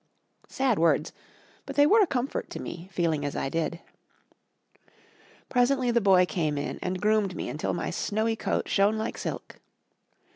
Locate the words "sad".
0.47-0.79